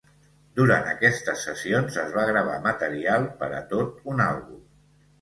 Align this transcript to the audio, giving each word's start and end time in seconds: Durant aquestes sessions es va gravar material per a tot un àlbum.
Durant 0.59 0.89
aquestes 0.93 1.43
sessions 1.49 1.99
es 2.05 2.17
va 2.17 2.25
gravar 2.31 2.57
material 2.65 3.31
per 3.45 3.55
a 3.63 3.65
tot 3.79 4.05
un 4.17 4.29
àlbum. 4.31 4.69